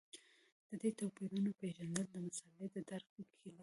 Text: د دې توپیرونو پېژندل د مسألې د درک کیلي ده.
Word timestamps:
د 0.67 0.69
دې 0.81 0.89
توپیرونو 0.99 1.51
پېژندل 1.59 2.05
د 2.11 2.15
مسألې 2.25 2.67
د 2.71 2.77
درک 2.89 3.07
کیلي 3.15 3.49
ده. 3.55 3.59